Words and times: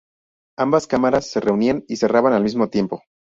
Ambas 0.57 0.87
cámaras 0.87 1.29
se 1.29 1.39
reunían 1.39 1.85
y 1.87 1.95
se 1.97 2.07
cerraban 2.07 2.33
al 2.33 2.41
mismo 2.41 2.69
tiempo. 2.71 3.03